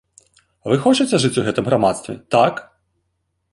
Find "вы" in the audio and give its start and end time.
0.71-0.75